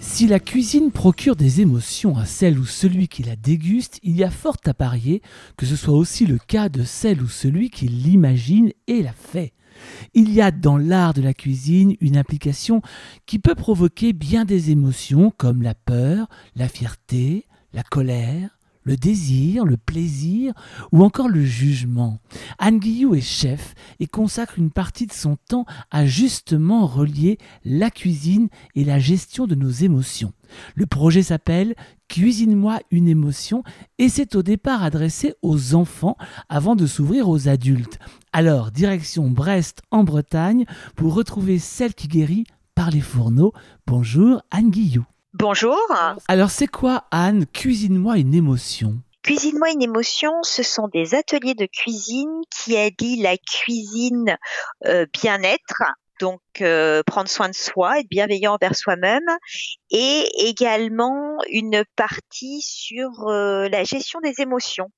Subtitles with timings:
[0.00, 4.24] Si la cuisine procure des émotions à celle ou celui qui la déguste, il y
[4.24, 5.22] a fort à parier
[5.56, 9.52] que ce soit aussi le cas de celle ou celui qui l'imagine et la fait.
[10.14, 12.82] Il y a dans l'art de la cuisine une implication
[13.24, 19.64] qui peut provoquer bien des émotions comme la peur, la fierté, la colère, le désir,
[19.64, 20.52] le plaisir
[20.90, 22.18] ou encore le jugement.
[22.58, 27.90] Anne Guillou est chef et consacre une partie de son temps à justement relier la
[27.90, 30.32] cuisine et la gestion de nos émotions.
[30.74, 31.74] Le projet s'appelle
[32.08, 33.62] Cuisine-moi une émotion
[33.98, 37.98] et c'est au départ adressé aux enfants avant de s'ouvrir aux adultes.
[38.32, 42.44] Alors, direction Brest en Bretagne pour retrouver celle qui guérit
[42.74, 43.52] par les fourneaux.
[43.86, 45.04] Bonjour Anne Guillou.
[45.34, 45.78] Bonjour.
[46.28, 47.46] Alors c'est quoi Anne?
[47.46, 49.00] Cuisine-moi une émotion.
[49.22, 54.36] Cuisine-moi une émotion, ce sont des ateliers de cuisine qui allient la cuisine
[54.84, 55.84] euh, bien-être,
[56.20, 59.24] donc euh, prendre soin de soi, être bienveillant envers soi-même,
[59.90, 64.90] et également une partie sur euh, la gestion des émotions.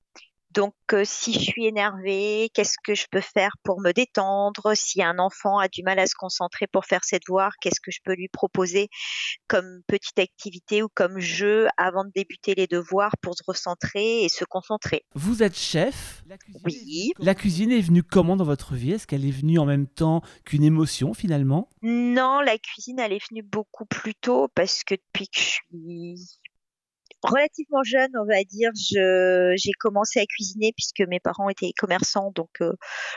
[0.55, 4.73] Donc, euh, si je suis énervée, qu'est-ce que je peux faire pour me détendre?
[4.73, 7.91] Si un enfant a du mal à se concentrer pour faire ses devoirs, qu'est-ce que
[7.91, 8.87] je peux lui proposer
[9.47, 14.29] comme petite activité ou comme jeu avant de débuter les devoirs pour se recentrer et
[14.29, 15.03] se concentrer?
[15.13, 16.23] Vous êtes chef.
[16.63, 17.11] Oui.
[17.19, 18.93] La cuisine est venue comment dans votre vie?
[18.93, 21.69] Est-ce qu'elle est venue en même temps qu'une émotion finalement?
[21.81, 26.39] Non, la cuisine, elle est venue beaucoup plus tôt parce que depuis que je suis
[27.25, 32.49] relativement jeune, on va dire, j'ai commencé à cuisiner puisque mes parents étaient commerçants, donc
[32.61, 32.73] euh,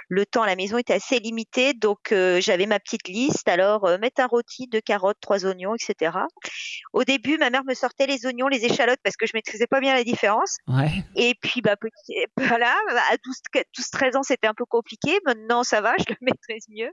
[0.08, 1.74] le temps à la maison était assez limité.
[1.74, 3.48] Donc euh, j'avais ma petite liste.
[3.48, 6.16] Alors euh, mettre un rôti, deux carottes, trois oignons, etc.
[6.92, 9.80] Au début, ma mère me sortait les oignons, les échalotes parce que je maîtrisais pas
[9.80, 10.56] bien la différence.
[10.66, 10.90] Ouais.
[11.16, 12.74] Et puis bah petit, voilà,
[13.10, 13.36] à 12,
[13.76, 15.18] 12 13 ans, c'était un peu compliqué.
[15.26, 16.90] Maintenant, ça va, je le maîtrise mieux.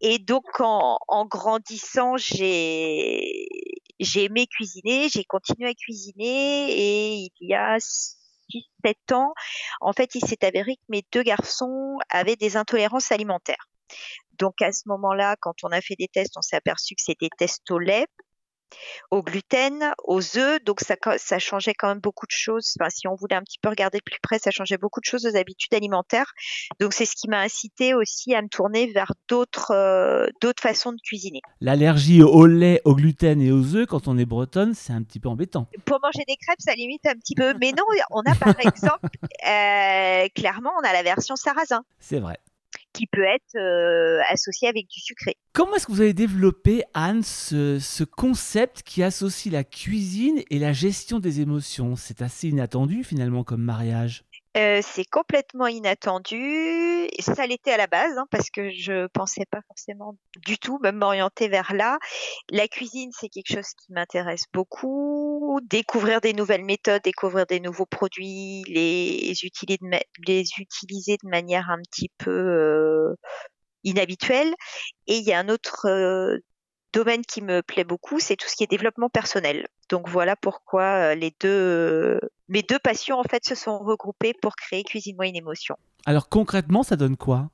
[0.00, 3.46] Et donc en, en grandissant, j'ai
[4.00, 9.32] j'ai aimé cuisiner, j'ai continué à cuisiner et il y a 6-7 ans,
[9.80, 13.68] en fait, il s'est avéré que mes deux garçons avaient des intolérances alimentaires.
[14.38, 17.28] Donc à ce moment-là, quand on a fait des tests, on s'est aperçu que c'était
[17.36, 18.06] tests au lait,
[19.10, 20.62] au gluten, aux œufs.
[20.64, 22.74] Donc ça, ça changeait quand même beaucoup de choses.
[22.78, 25.04] Enfin, si on voulait un petit peu regarder de plus près, ça changeait beaucoup de
[25.04, 26.32] choses aux habitudes alimentaires.
[26.80, 30.92] Donc c'est ce qui m'a incité aussi à me tourner vers d'autres euh, d'autres façons
[30.92, 31.40] de cuisiner.
[31.60, 35.20] L'allergie au lait, au gluten et aux œufs, quand on est bretonne, c'est un petit
[35.20, 35.68] peu embêtant.
[35.84, 37.54] Pour manger des crêpes, ça limite un petit peu.
[37.60, 39.08] Mais non, on a par exemple,
[39.46, 41.82] euh, clairement, on a la version sarrasin.
[41.98, 42.38] C'est vrai
[42.92, 45.36] qui peut être euh, associé avec du sucré.
[45.52, 50.58] Comment est-ce que vous avez développé, Anne, ce, ce, concept qui associe la cuisine et
[50.58, 51.96] la gestion des émotions?
[51.96, 54.24] C'est assez inattendu finalement comme mariage.
[54.56, 57.06] Euh, c'est complètement inattendu.
[57.20, 60.16] Ça l'était à la base, hein, parce que je pensais pas forcément
[60.46, 61.98] du tout même m'orienter vers là.
[62.50, 65.60] La cuisine, c'est quelque chose qui m'intéresse beaucoup.
[65.64, 69.76] Découvrir des nouvelles méthodes, découvrir des nouveaux produits, les utiliser
[71.22, 73.14] de, manière un petit peu euh,
[73.84, 74.54] inhabituelle.
[75.06, 76.38] Et il y a un autre euh,
[76.92, 79.68] domaine qui me plaît beaucoup, c'est tout ce qui est développement personnel.
[79.88, 84.84] Donc voilà pourquoi les deux, mes deux passions en fait se sont regroupées pour créer
[84.84, 85.76] Cuisine-moi une émotion.
[86.06, 87.50] Alors concrètement, ça donne quoi?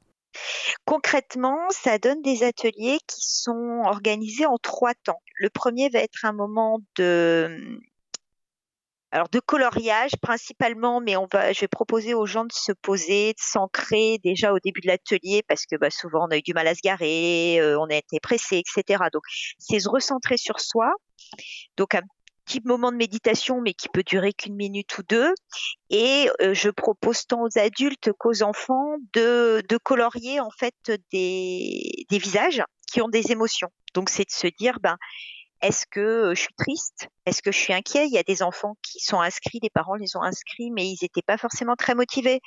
[0.84, 5.20] Concrètement, ça donne des ateliers qui sont organisés en trois temps.
[5.36, 7.80] Le premier va être un moment de
[9.14, 13.28] alors de coloriage principalement, mais on va, je vais proposer aux gens de se poser,
[13.28, 16.52] de s'ancrer déjà au début de l'atelier parce que bah, souvent on a eu du
[16.52, 19.04] mal à se garer, euh, on a été pressé, etc.
[19.12, 19.22] Donc
[19.56, 20.91] c'est se recentrer sur soi.
[21.76, 22.00] Donc un
[22.44, 25.32] petit moment de méditation, mais qui peut durer qu'une minute ou deux.
[25.91, 30.75] Et euh, je propose tant aux adultes qu'aux enfants de, colorier en fait
[31.12, 33.69] des, des visages qui ont des émotions.
[33.94, 34.96] Donc c'est de se dire ben
[35.64, 37.08] est-ce que je suis triste?
[37.25, 38.06] Est-ce que je suis inquiet?
[38.06, 40.99] Il y a des enfants qui sont inscrits, les parents les ont inscrits, mais ils
[41.00, 42.40] n'étaient pas forcément très motivés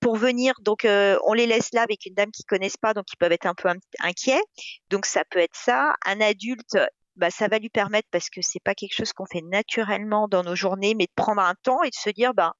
[0.00, 0.54] pour venir.
[0.60, 3.46] Donc, on les laisse là avec une dame qu'ils connaissent pas, donc ils peuvent être
[3.46, 3.68] un peu
[4.00, 4.42] inquiets.
[4.90, 5.94] Donc, ça peut être ça.
[6.04, 6.76] Un adulte,
[7.14, 10.42] bah, ça va lui permettre, parce que c'est pas quelque chose qu'on fait naturellement dans
[10.42, 12.54] nos journées, mais de prendre un temps et de se dire, bah,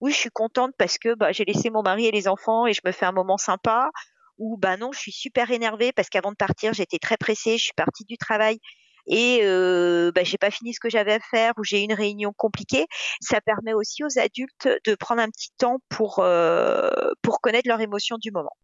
[0.00, 2.74] oui, je suis contente parce que bah, j'ai laissé mon mari et les enfants et
[2.74, 3.90] je me fais un moment sympa.
[4.38, 7.64] Ou bah non, je suis super énervée parce qu'avant de partir, j'étais très pressée, je
[7.64, 8.58] suis partie du travail
[9.06, 12.32] et euh, bah, j'ai pas fini ce que j'avais à faire ou j'ai une réunion
[12.36, 12.86] compliquée,
[13.20, 16.90] ça permet aussi aux adultes de prendre un petit temps pour euh,
[17.22, 18.56] pour connaître leurs émotions du moment.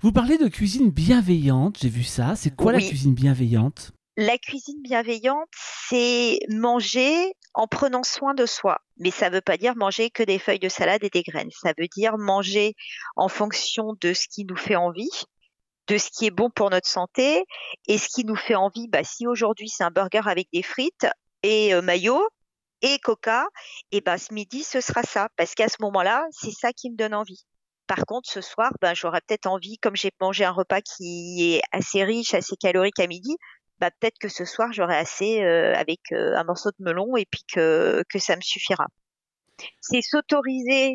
[0.00, 2.34] Vous parlez de cuisine bienveillante, j'ai vu ça.
[2.36, 2.82] C'est quoi oui.
[2.82, 3.92] la cuisine bienveillante?
[4.16, 5.48] La cuisine bienveillante,
[5.88, 8.78] c'est manger en prenant soin de soi.
[8.98, 11.50] Mais ça ne veut pas dire manger que des feuilles de salade et des graines.
[11.50, 12.74] Ça veut dire manger
[13.16, 15.08] en fonction de ce qui nous fait envie,
[15.88, 17.44] de ce qui est bon pour notre santé
[17.88, 18.88] et ce qui nous fait envie.
[18.88, 21.06] Bah, si aujourd'hui c'est un burger avec des frites
[21.42, 22.26] et euh, maillot
[22.82, 23.46] et coca,
[23.92, 26.96] et bah, ce midi ce sera ça parce qu'à ce moment-là, c'est ça qui me
[26.96, 27.44] donne envie.
[27.86, 31.62] Par contre, ce soir, ben, j'aurais peut-être envie, comme j'ai mangé un repas qui est
[31.72, 33.36] assez riche, assez calorique à midi,
[33.80, 37.26] bah, peut-être que ce soir, j'aurai assez euh, avec euh, un morceau de melon et
[37.26, 38.86] puis que, que ça me suffira.
[39.80, 40.94] C'est s'autoriser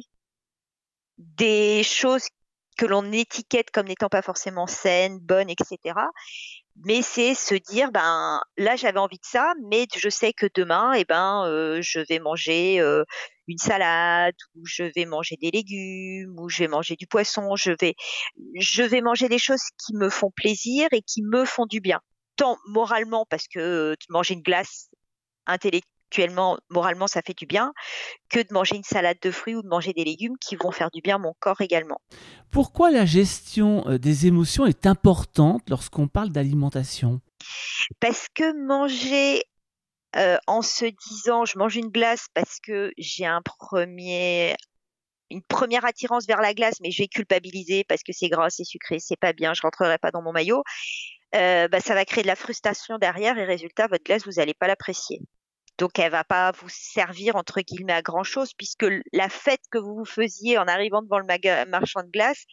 [1.18, 2.28] des choses
[2.78, 5.96] que l'on étiquette comme n'étant pas forcément saines, bonnes, etc.
[6.86, 10.94] Mais c'est se dire, ben là j'avais envie de ça, mais je sais que demain,
[10.94, 13.04] eh ben euh, je vais manger euh,
[13.48, 17.56] une salade, ou je vais manger des légumes, ou je vais manger du poisson.
[17.56, 17.96] Je vais,
[18.60, 22.00] je vais manger des choses qui me font plaisir et qui me font du bien,
[22.36, 24.90] tant moralement parce que manger une glace
[25.48, 27.74] intellectuelle actuellement, moralement, ça fait du bien,
[28.30, 30.90] que de manger une salade de fruits ou de manger des légumes qui vont faire
[30.92, 32.00] du bien à mon corps également.
[32.52, 37.20] Pourquoi la gestion euh, des émotions est importante lorsqu'on parle d'alimentation?
[38.00, 39.44] Parce que manger
[40.16, 44.56] euh, en se disant je mange une glace parce que j'ai un premier
[45.30, 48.64] une première attirance vers la glace, mais je vais culpabiliser parce que c'est gras, c'est
[48.64, 50.64] sucré, c'est pas bien, je rentrerai pas dans mon maillot.
[51.36, 54.54] Euh, bah, ça va créer de la frustration derrière et résultat, votre glace, vous n'allez
[54.54, 55.20] pas l'apprécier.
[55.78, 59.78] Donc elle va pas vous servir entre guillemets à grand chose puisque la fête que
[59.78, 62.46] vous vous faisiez en arrivant devant le marchand de glace,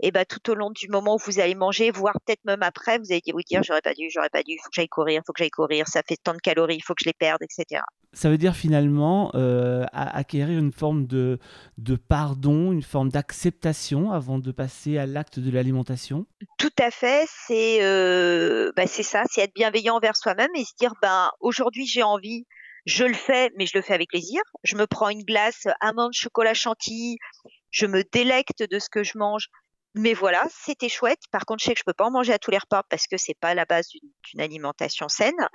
[0.00, 2.62] et eh ben tout au long du moment où vous allez manger, voire peut-être même
[2.62, 4.88] après, vous allez vous dire j'aurais pas dû, j'aurais pas dû, il faut que j'aille
[4.88, 7.08] courir, il faut que j'aille courir, ça fait tant de calories, il faut que je
[7.08, 7.82] les perde, etc.
[8.12, 11.40] Ça veut dire finalement euh, acquérir une forme de,
[11.78, 16.26] de pardon, une forme d'acceptation avant de passer à l'acte de l'alimentation?
[16.58, 20.92] Tout à fait, c'est euh, bah, ça, c'est être bienveillant envers soi-même et se dire
[21.02, 22.46] ben aujourd'hui j'ai envie
[22.88, 24.40] je le fais, mais je le fais avec plaisir.
[24.64, 27.18] Je me prends une glace amande chocolat chantilly.
[27.70, 29.48] Je me délecte de ce que je mange.
[29.94, 31.20] Mais voilà, c'était chouette.
[31.30, 33.06] Par contre, je sais que je peux pas en manger à tous les repas parce
[33.06, 35.48] que c'est pas la base d'une alimentation saine.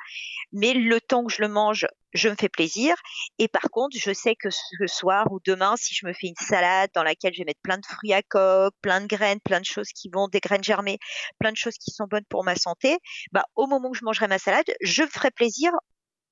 [0.51, 2.95] Mais le temps que je le mange, je me fais plaisir.
[3.39, 6.35] Et par contre, je sais que ce soir ou demain, si je me fais une
[6.35, 9.59] salade dans laquelle je vais mettre plein de fruits à coque, plein de graines, plein
[9.59, 10.99] de choses qui vont, des graines germées,
[11.39, 12.99] plein de choses qui sont bonnes pour ma santé,
[13.31, 15.71] bah, au moment où je mangerai ma salade, je me ferai plaisir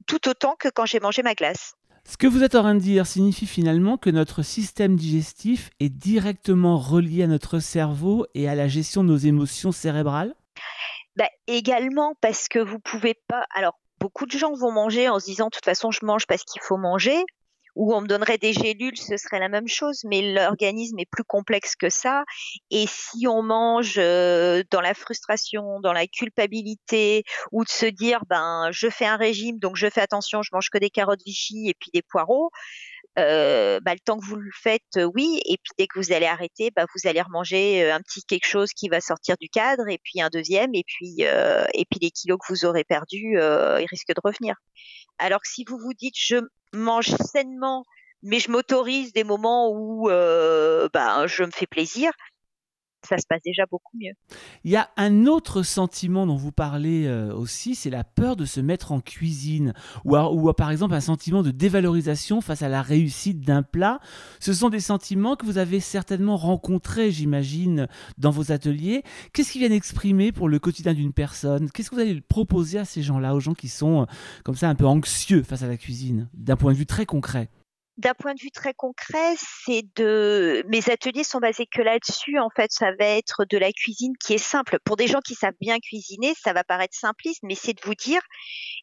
[0.05, 1.73] tout autant que quand j'ai mangé ma glace.
[2.03, 5.89] Ce que vous êtes en train de dire signifie finalement que notre système digestif est
[5.89, 10.33] directement relié à notre cerveau et à la gestion de nos émotions cérébrales?
[11.15, 13.45] Bah, Également parce que vous pouvez pas...
[13.53, 16.43] Alors, beaucoup de gens vont manger en se disant de toute façon je mange parce
[16.43, 17.23] qu'il faut manger
[17.75, 21.23] où on me donnerait des gélules, ce serait la même chose, mais l'organisme est plus
[21.23, 22.23] complexe que ça.
[22.69, 28.23] Et si on mange euh, dans la frustration, dans la culpabilité, ou de se dire,
[28.27, 31.69] ben, je fais un régime, donc je fais attention, je mange que des carottes Vichy
[31.69, 32.51] et puis des poireaux,
[33.19, 36.11] euh, bah, le temps que vous le faites, euh, oui, et puis dès que vous
[36.13, 39.87] allez arrêter, bah, vous allez remanger un petit quelque chose qui va sortir du cadre,
[39.89, 43.87] et puis un deuxième, et puis et puis les kilos que vous aurez perdus, ils
[43.89, 44.55] risquent de revenir.
[45.17, 46.37] Alors que si vous vous dites je
[46.73, 47.85] mange sainement,
[48.23, 52.11] mais je m'autorise des moments où euh, ben, je me fais plaisir,
[53.07, 54.13] ça se passe déjà beaucoup mieux.
[54.63, 58.45] Il y a un autre sentiment dont vous parlez euh, aussi, c'est la peur de
[58.45, 59.73] se mettre en cuisine,
[60.05, 63.99] ou, par exemple un sentiment de dévalorisation face à la réussite d'un plat.
[64.39, 69.03] Ce sont des sentiments que vous avez certainement rencontrés, j'imagine, dans vos ateliers.
[69.33, 71.69] Qu'est-ce qu'ils viennent exprimer pour le quotidien d'une personne?
[71.71, 74.05] Qu'est-ce que vous allez proposer à ces gens-là, aux gens qui sont euh,
[74.43, 77.49] comme ça un peu anxieux face à la cuisine, d'un point de vue très concret?
[78.01, 82.39] D'un point de vue très concret, c'est de mes ateliers sont basés que là-dessus.
[82.39, 84.79] En fait, ça va être de la cuisine qui est simple.
[84.83, 87.95] Pour des gens qui savent bien cuisiner, ça va paraître simpliste, mais c'est de vous
[87.95, 88.21] dire,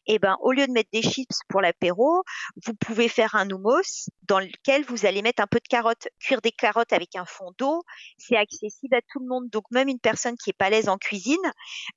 [0.07, 2.23] eh ben, au lieu de mettre des chips pour l'apéro,
[2.65, 6.39] vous pouvez faire un hummus dans lequel vous allez mettre un peu de carottes, cuire
[6.39, 7.83] des carottes avec un fond d'eau.
[8.19, 9.49] C'est accessible à tout le monde.
[9.49, 11.35] Donc, même une personne qui est pas à l'aise en cuisine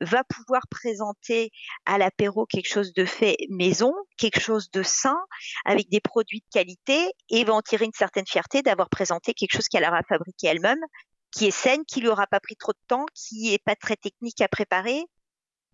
[0.01, 1.51] va pouvoir présenter
[1.85, 5.19] à l'apéro quelque chose de fait maison, quelque chose de sain,
[5.67, 9.55] avec des produits de qualité et va en tirer une certaine fierté d'avoir présenté quelque
[9.55, 10.81] chose qu'elle aura fabriqué elle-même,
[11.33, 13.97] qui est saine, qui lui aura pas pris trop de temps, qui est pas très
[13.97, 15.05] technique à préparer.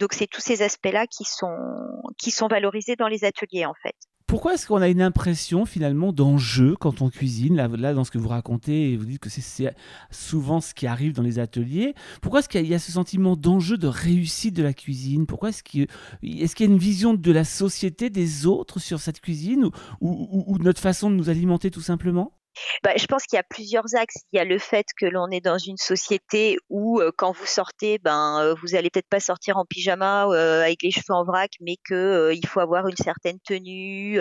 [0.00, 3.94] Donc c'est tous ces aspects-là qui sont valorisés dans les ateliers en fait.
[4.28, 8.18] Pourquoi est-ce qu'on a une impression finalement d'enjeu quand on cuisine là, dans ce que
[8.18, 9.74] vous racontez, vous dites que c'est
[10.10, 11.94] souvent ce qui arrive dans les ateliers?
[12.20, 15.24] Pourquoi est-ce qu'il y, a ce sentiment d'enjeu, de réussite de la cuisine?
[15.24, 15.88] Pourquoi est-ce qu'il
[16.22, 19.70] y a une vision de la société, des autres sur cette cuisine ou,
[20.02, 22.37] ou, ou, notre façon de nous alimenter tout simplement?
[22.82, 24.22] Bah, je pense qu'il y a plusieurs axes.
[24.32, 27.46] Il y a le fait que l'on est dans une société où euh, quand vous
[27.46, 31.24] sortez, ben euh, vous allez peut-être pas sortir en pyjama euh, avec les cheveux en
[31.24, 34.20] vrac, mais que il faut avoir une certaine tenue.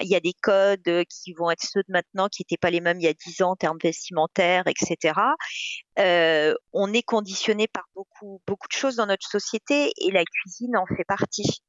[0.00, 2.80] il y a des codes qui vont être ceux de maintenant qui n'étaient pas les
[2.80, 5.14] mêmes il y a dix ans en termes vestimentaires, etc.
[6.72, 10.86] on est conditionné par beaucoup beaucoup de choses dans notre société et la cuisine en
[10.86, 11.62] fait partie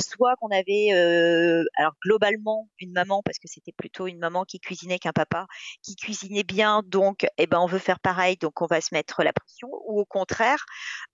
[0.00, 4.60] soit qu'on avait euh, alors globalement une maman parce que c'était plutôt une maman qui
[4.60, 5.46] cuisinait qu'un papa
[5.82, 9.22] qui cuisinait bien donc eh ben on veut faire pareil donc on va se mettre
[9.22, 10.64] la pression ou au contraire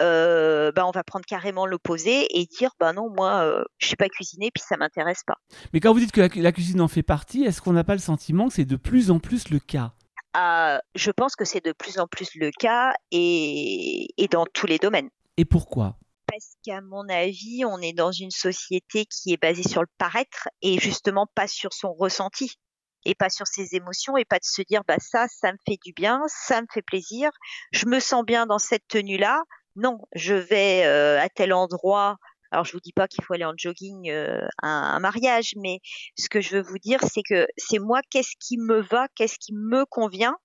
[0.03, 3.97] euh, ben on va prendre carrément l'opposé et dire ben non moi euh, je sais
[3.97, 5.39] pas cuisiner puis ça m'intéresse pas.
[5.73, 8.01] Mais quand vous dites que la, cuisine en fait partie, est-ce qu'on n'a pas le
[8.01, 9.93] sentiment que c'est de plus en plus le cas?
[10.35, 14.67] Ah, je pense que c'est de plus en plus le cas et, et dans tous
[14.67, 15.09] les domaines.
[15.37, 15.97] Et pourquoi?
[16.37, 20.49] Parce qu'à mon avis, on est dans une société qui est basée sur le paraître
[20.61, 22.59] et justement pas sur son ressenti
[23.07, 25.79] et pas sur ses émotions et pas de se dire bah ça ça me fait
[25.83, 27.31] du bien, ça me fait plaisir,
[27.73, 29.45] je me sens bien dans cette tenue là.
[29.77, 32.19] Non, je vais euh, à tel endroit.
[32.51, 35.81] Alors je vous dis pas qu'il faut aller en jogging euh, à un mariage, mais
[36.19, 39.39] ce que je veux vous dire c'est que c'est moi qu'est-ce qui me va, qu'est-ce
[39.39, 40.37] qui me convient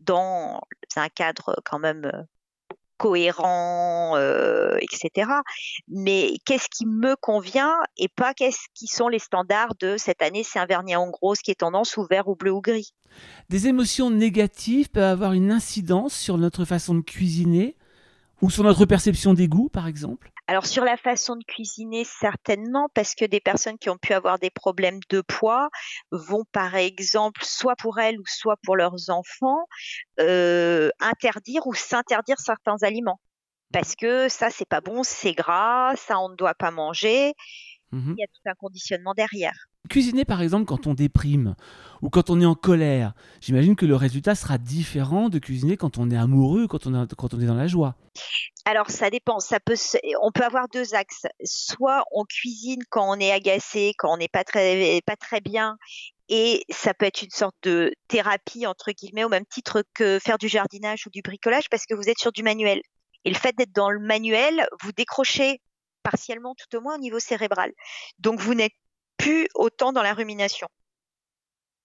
[0.00, 0.60] dans
[0.96, 2.22] un cadre quand même euh,
[2.96, 5.30] cohérent, euh, etc.
[5.88, 10.42] Mais qu'est-ce qui me convient et pas qu'est-ce qui sont les standards de cette année,
[10.42, 12.92] c'est un vernis en gros, qui est tendance ou vert ou bleu ou gris.
[13.48, 17.76] Des émotions négatives peuvent avoir une incidence sur notre façon de cuisiner
[18.42, 22.88] ou sur notre perception des goûts, par exemple alors sur la façon de cuisiner, certainement,
[22.94, 25.68] parce que des personnes qui ont pu avoir des problèmes de poids
[26.12, 29.66] vont, par exemple, soit pour elles ou soit pour leurs enfants,
[30.20, 33.20] euh, interdire ou s'interdire certains aliments.
[33.72, 37.34] Parce que ça, c'est pas bon, c'est gras, ça, on ne doit pas manger.
[37.90, 39.66] Mmh Il y a tout un conditionnement derrière.
[39.88, 41.54] Cuisiner par exemple quand on déprime
[42.02, 45.98] ou quand on est en colère, j'imagine que le résultat sera différent de cuisiner quand
[45.98, 47.96] on est amoureux, quand on, quand on est dans la joie.
[48.64, 49.76] Alors ça dépend, ça peut
[50.22, 51.26] on peut avoir deux axes.
[51.44, 55.76] Soit on cuisine quand on est agacé, quand on n'est pas très pas très bien
[56.28, 60.38] et ça peut être une sorte de thérapie entre guillemets au même titre que faire
[60.38, 62.80] du jardinage ou du bricolage parce que vous êtes sur du manuel.
[63.24, 65.60] Et le fait d'être dans le manuel, vous décrochez
[66.02, 67.72] partiellement tout au moins au niveau cérébral.
[68.18, 68.74] Donc vous n'êtes
[69.16, 70.68] plus autant dans la rumination.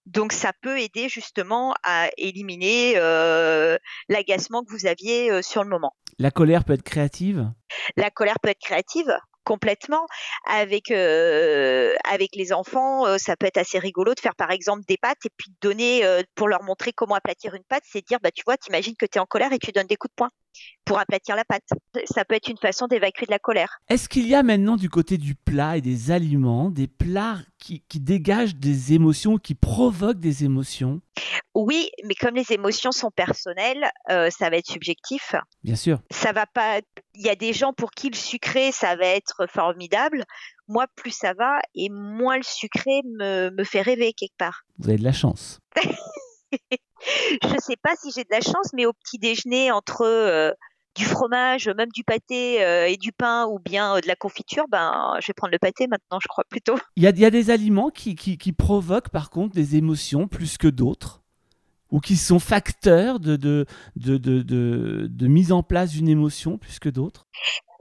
[0.06, 3.78] Donc ça peut aider justement à éliminer euh,
[4.10, 5.94] l'agacement que vous aviez euh, sur le moment.
[6.18, 7.52] La colère peut être créative?
[7.96, 10.06] La colère peut être créative complètement
[10.46, 14.98] avec euh, avec les enfants ça peut être assez rigolo de faire par exemple des
[14.98, 16.04] pâtes et puis de donner
[16.36, 19.18] pour leur montrer comment aplatir une pâte c'est dire bah tu vois t'imagines que tu
[19.18, 20.30] es en colère et tu donnes des coups de poing
[20.86, 21.64] pour aplatir la pâte.
[22.06, 23.80] Ça peut être une façon d'évacuer de la colère.
[23.90, 27.82] Est-ce qu'il y a maintenant du côté du plat et des aliments des plats qui,
[27.96, 31.02] dégagent des émotions, qui provoquent des émotions?
[31.54, 35.36] Oui, mais comme les émotions sont personnelles, euh, ça va être subjectif.
[35.64, 36.02] Bien sûr.
[36.10, 36.80] Ça va pas.
[37.14, 40.26] Il y a des gens pour qui le sucré, ça va être formidable.
[40.68, 44.64] Moi, plus ça va et moins le sucré me, me fait rêver quelque part.
[44.80, 45.60] Vous avez de la chance.
[47.44, 50.52] je sais pas si j'ai de la chance, mais au petit déjeuner entre euh,
[50.96, 54.66] du fromage, même du pâté euh, et du pain ou bien euh, de la confiture,
[54.70, 56.76] ben je vais prendre le pâté maintenant, je crois plutôt.
[56.96, 58.16] Il y a, des aliments qui,
[58.58, 61.22] provoquent par contre des émotions plus que d'autres
[61.90, 63.66] ou qui sont facteurs de,
[65.22, 67.28] mise en place d'une émotion plus que d'autres?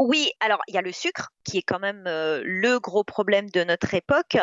[0.00, 3.50] Oui, alors il y a le sucre qui est quand même euh, le gros problème
[3.50, 4.38] de notre époque,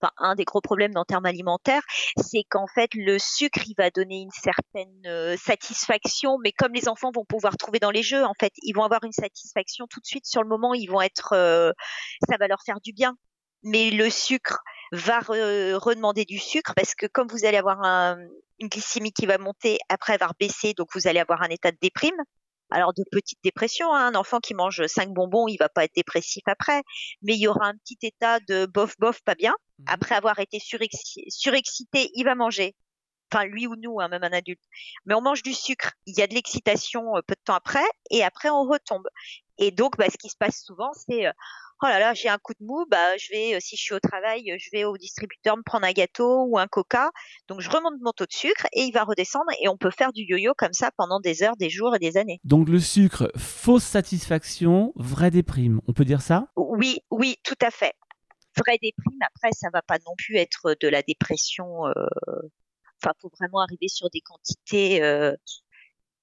[0.00, 1.82] enfin un des gros problèmes en termes alimentaires,
[2.16, 6.88] c'est qu'en fait le sucre il va donner une certaine euh, satisfaction, mais comme les
[6.88, 9.98] enfants vont pouvoir trouver dans les jeux, en fait ils vont avoir une satisfaction tout
[9.98, 11.72] de suite sur le moment, ils vont être, euh,
[12.28, 13.16] ça va leur faire du bien.
[13.64, 14.60] Mais le sucre
[14.92, 17.82] va redemander du sucre parce que comme vous allez avoir
[18.60, 21.76] une glycémie qui va monter après avoir baissé, donc vous allez avoir un état de
[21.80, 22.16] déprime
[22.70, 23.94] alors de petites dépressions.
[23.94, 24.08] Hein.
[24.08, 26.82] Un enfant qui mange cinq bonbons, il va pas être dépressif après,
[27.22, 29.52] mais il y aura un petit état de bof bof pas bien.
[29.52, 32.74] Mmh après avoir été surexcité, il va manger.
[33.32, 34.60] Enfin, lui ou nous, hein, même un adulte.
[35.06, 35.92] Mais on mange du sucre.
[36.06, 39.08] Il y a de l'excitation euh, peu de temps après, et après on retombe.
[39.58, 41.32] Et donc, bah, ce qui se passe souvent, c'est euh,
[41.82, 43.94] oh là là, j'ai un coup de mou, bah je vais, euh, si je suis
[43.94, 47.10] au travail, je vais au distributeur me prendre un gâteau ou un coca.
[47.48, 50.12] Donc je remonte mon taux de sucre et il va redescendre et on peut faire
[50.12, 52.40] du yo-yo comme ça pendant des heures, des jours et des années.
[52.44, 55.80] Donc le sucre, fausse satisfaction, vraie déprime.
[55.88, 56.46] On peut dire ça?
[56.56, 57.94] Oui, oui, tout à fait.
[58.56, 59.18] Vraie déprime.
[59.22, 61.86] Après, ça va pas non plus être de la dépression.
[61.86, 61.92] Euh...
[63.02, 65.34] Enfin, faut vraiment arriver sur des quantités euh,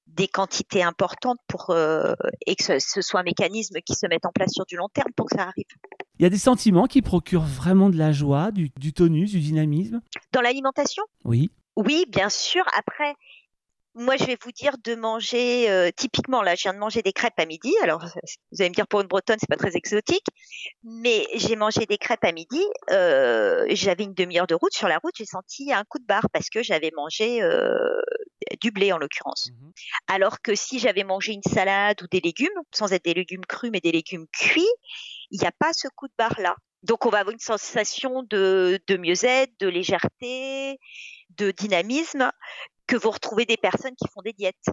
[0.08, 2.14] des quantités importantes pour euh,
[2.46, 5.12] et que ce, soit un mécanisme qui se mette en place sur du long terme
[5.16, 5.66] pour que ça arrive.
[6.20, 10.02] Il y a des sentiments qui procurent vraiment de la joie, du, tonus, du dynamisme?
[10.34, 11.04] Dans l'alimentation?
[11.24, 11.52] Oui.
[11.76, 12.66] Oui, bien sûr.
[12.76, 13.14] Après,
[13.98, 17.14] moi, je vais vous dire de manger, euh, typiquement, là, je viens de manger des
[17.14, 17.74] crêpes à midi.
[17.82, 18.00] Alors,
[18.52, 20.26] vous allez me dire, pour une bretonne, c'est pas très exotique.
[20.84, 22.64] Mais j'ai mangé des crêpes à midi.
[22.92, 24.74] Euh, j'avais une demi-heure de route.
[24.74, 28.00] Sur la route, j'ai senti un coup de barre parce que j'avais mangé euh,
[28.62, 29.50] du blé, en l'occurrence.
[29.52, 29.72] Mmh
[30.08, 33.72] Alors que si j'avais mangé une salade ou des légumes, sans être des légumes crus,
[33.72, 34.70] mais des légumes cuits,
[35.32, 36.56] il n'y a pas ce coup de barre-là.
[36.84, 40.80] Donc, on va avoir une sensation de, de mieux-être, de légèreté,
[41.32, 42.32] de dynamisme
[42.88, 44.66] que vous retrouvez des personnes qui font des diètes,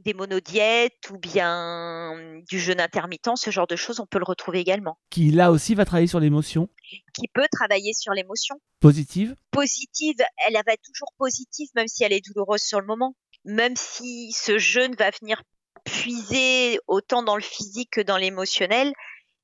[0.00, 4.60] des monodiètes ou bien du jeûne intermittent, ce genre de choses, on peut le retrouver
[4.60, 4.98] également.
[5.10, 6.68] Qui là aussi va travailler sur l'émotion
[7.14, 8.60] Qui peut travailler sur l'émotion.
[8.80, 13.14] Positive Positive, elle va être toujours positive même si elle est douloureuse sur le moment.
[13.44, 15.42] Même si ce jeûne va venir
[15.84, 18.92] puiser autant dans le physique que dans l'émotionnel,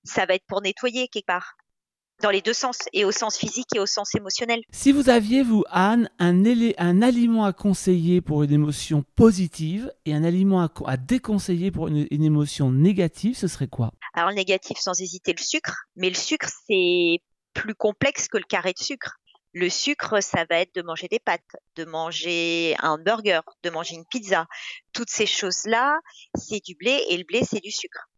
[0.05, 1.55] ça va être pour nettoyer quelque part
[2.23, 4.63] dans les deux sens, et au sens physique et au sens émotionnel.
[4.71, 6.43] Si vous aviez, vous, Anne, un,
[6.79, 12.07] un aliment à conseiller pour une émotion positive et un aliment à, déconseiller pour une,
[12.11, 13.93] émotion négative, ce serait quoi?
[14.15, 15.85] Alors, le négatif, sans hésiter, le sucre.
[15.97, 17.19] Mais le sucre, c'est
[17.55, 19.17] plus complexe que le carré de sucre.
[19.53, 21.43] Le sucre, ça va être de manger des pâtes,
[21.77, 24.47] de manger un hamburger, de manger une pizza.
[24.95, 25.99] Toutes ces choses-là,
[26.35, 28.09] c'est du blé et le blé, c'est du sucre.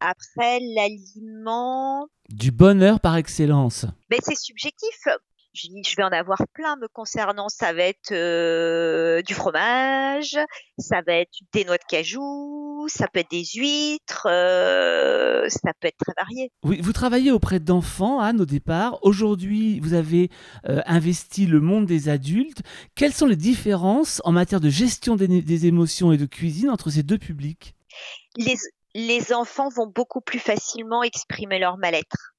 [0.00, 2.06] Après, l'aliment.
[2.28, 3.86] Du bonheur par excellence.
[4.10, 5.08] Mais c'est subjectif.
[5.52, 7.48] Je, je vais en avoir plein me concernant.
[7.48, 10.38] Ça va être euh, du fromage,
[10.78, 15.88] ça va être des noix de cajou, ça peut être des huîtres, euh, ça peut
[15.88, 16.52] être très varié.
[16.62, 19.00] Oui, vous travaillez auprès d'enfants, Anne, au départ.
[19.02, 20.30] Aujourd'hui, vous avez
[20.68, 22.62] euh, investi le monde des adultes.
[22.94, 26.90] Quelles sont les différences en matière de gestion des, des émotions et de cuisine entre
[26.90, 27.74] ces deux publics?
[28.36, 28.54] Les,
[28.94, 32.34] les enfants vont beaucoup plus facilement exprimer leur mal-être.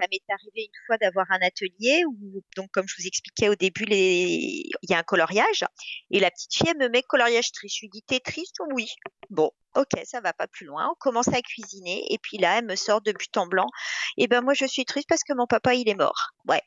[0.00, 3.54] Ça m'est arrivé une fois d'avoir un atelier où, donc comme je vous expliquais au
[3.56, 5.64] début, il y a un coloriage
[6.10, 7.76] et la petite fille me met coloriage triste.
[7.76, 8.90] Je lui dis t'es triste Oui?
[9.28, 10.88] Bon, ok, ça va pas plus loin.
[10.90, 13.68] On commence à cuisiner et puis là elle me sort de but en blanc.
[14.16, 16.30] Et eh ben moi je suis triste parce que mon papa il est mort.
[16.48, 16.62] Ouais.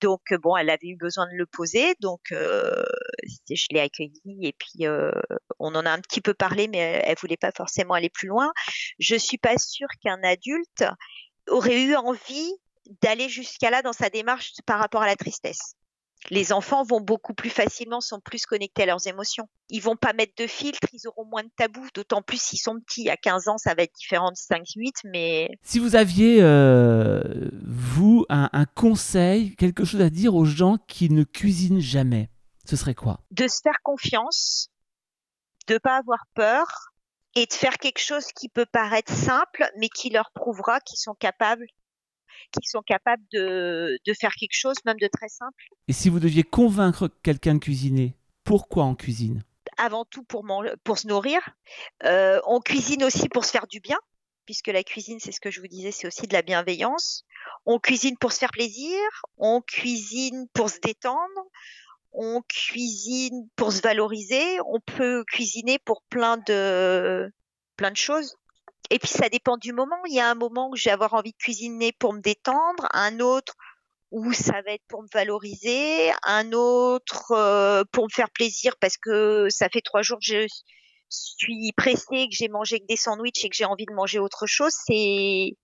[0.00, 2.84] Donc euh, bon, elle avait eu besoin de le poser, donc euh,
[3.48, 5.10] je l'ai accueillie et puis euh,
[5.58, 8.28] on en a un petit peu parlé, mais elle, elle voulait pas forcément aller plus
[8.28, 8.52] loin.
[8.98, 10.84] Je suis pas sûre qu'un adulte
[11.48, 12.52] aurait eu envie
[13.02, 15.74] d'aller jusqu'à là dans sa démarche par rapport à la tristesse
[16.30, 19.48] les enfants vont beaucoup plus facilement, sont plus connectés à leurs émotions.
[19.70, 22.78] Ils vont pas mettre de filtre, ils auront moins de tabous, d'autant plus s'ils sont
[22.80, 23.08] petits.
[23.08, 25.48] À 15 ans, ça va être différent de 5, 8, mais...
[25.62, 31.24] Si vous aviez, euh, vous, un, conseil, quelque chose à dire aux gens qui ne
[31.24, 32.30] cuisinent jamais,
[32.64, 33.20] ce serait quoi?
[33.30, 34.70] De se faire confiance,
[35.68, 36.66] de pas avoir peur
[37.34, 41.14] et de faire quelque chose qui peut paraître simple, mais qui leur prouvera qu'ils sont
[41.14, 41.66] capables
[42.52, 45.64] qui sont capables de, de faire quelque chose, même de très simple.
[45.88, 49.42] Et si vous deviez convaincre quelqu'un de cuisiner, pourquoi on cuisine?
[49.76, 50.44] Avant tout pour,
[50.84, 51.40] pour se nourrir.
[52.04, 53.98] Euh, on cuisine aussi pour se faire du bien,
[54.46, 57.24] puisque la cuisine, c'est ce que je vous disais, c'est aussi de la bienveillance.
[57.66, 58.98] On cuisine pour se faire plaisir,
[59.36, 61.18] on cuisine pour se détendre,
[62.12, 67.30] on cuisine pour se valoriser, on peut cuisiner pour plein de
[67.76, 68.36] plein de choses.
[68.90, 69.98] Et puis ça dépend du moment.
[70.06, 72.88] Il y a un moment où je vais avoir envie de cuisiner pour me détendre,
[72.92, 73.54] un autre
[74.10, 78.96] où ça va être pour me valoriser, un autre euh, pour me faire plaisir parce
[78.96, 80.46] que ça fait trois jours que je
[81.10, 84.46] suis pressée, que j'ai mangé que des sandwichs et que j'ai envie de manger autre
[84.46, 84.72] chose.
[84.86, 85.56] C'est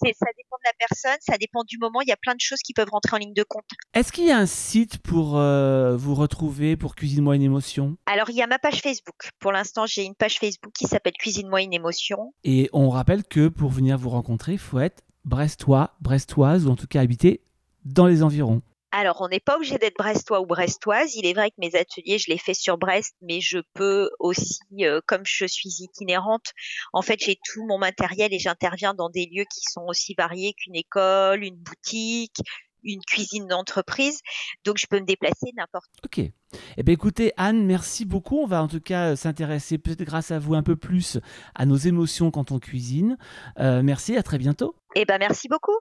[0.00, 2.00] ça dépend de la personne, ça dépend du moment.
[2.02, 3.64] Il y a plein de choses qui peuvent rentrer en ligne de compte.
[3.94, 7.96] Est-ce qu'il y a un site pour euh, vous retrouver pour Cuisine-moi une émotion?
[8.06, 9.30] Alors, il y a ma page Facebook.
[9.38, 12.34] Pour l'instant, j'ai une page Facebook qui s'appelle Cuisine-moi une émotion.
[12.44, 16.76] Et on rappelle que pour venir vous rencontrer, il faut être brestois, brestoise, ou en
[16.76, 17.42] tout cas habiter
[17.84, 18.62] dans les environs.
[18.98, 21.16] Alors, on n'est pas obligé d'être brestois ou brestoise.
[21.16, 24.62] Il est vrai que mes ateliers, je les fais sur Brest, mais je peux aussi,
[24.80, 26.54] euh, comme je suis itinérante,
[26.94, 30.54] en fait, j'ai tout mon matériel et j'interviens dans des lieux qui sont aussi variés
[30.54, 32.38] qu'une école, une boutique,
[32.84, 34.22] une cuisine d'entreprise.
[34.64, 36.06] Donc, je peux me déplacer n'importe où.
[36.06, 36.30] Ok.
[36.78, 38.38] Eh bien, écoutez, Anne, merci beaucoup.
[38.38, 41.18] On va en tout cas euh, s'intéresser, peut-être grâce à vous, un peu plus
[41.54, 43.18] à nos émotions quand on cuisine.
[43.60, 44.74] Euh, merci, à très bientôt.
[44.94, 45.78] Eh bien, merci beaucoup.